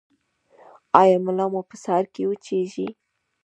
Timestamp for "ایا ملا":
1.01-1.45